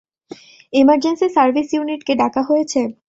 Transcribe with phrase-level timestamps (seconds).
[0.73, 2.81] Emergency service ইউনিটকে ডাকা হয়েছে?